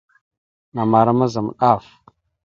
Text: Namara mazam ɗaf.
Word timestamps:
Namara 0.73 1.11
mazam 1.17 1.47
ɗaf. 1.59 1.85